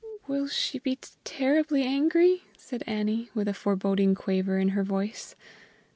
"Will 0.25 0.47
she 0.47 0.79
be 0.79 0.97
terribly 1.23 1.83
angry?" 1.83 2.41
said 2.57 2.83
Annie, 2.87 3.29
with 3.35 3.47
a 3.47 3.53
foreboding 3.53 4.15
quaver 4.15 4.57
in 4.57 4.69
her 4.69 4.83
voice. 4.83 5.35